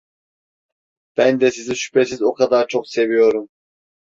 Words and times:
Ben 1.17 1.41
de 1.41 1.51
sizi 1.51 1.75
şüphesiz 1.75 2.21
o 2.21 2.33
kadar 2.33 2.67
çok 2.67 2.87
seviyorum… 2.87 3.49